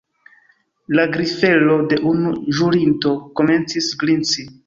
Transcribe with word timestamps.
La 0.99 1.03
grifelo 1.15 1.75
de 1.91 1.99
unu 2.13 2.33
ĵurinto 2.61 3.13
komencis 3.41 3.93
grinci. 4.05 4.47